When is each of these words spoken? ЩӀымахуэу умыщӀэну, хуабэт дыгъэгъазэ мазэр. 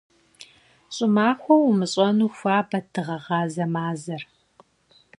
ЩӀымахуэу 0.95 1.67
умыщӀэну, 1.69 2.33
хуабэт 2.37 2.85
дыгъэгъазэ 2.93 3.65
мазэр. 3.73 4.23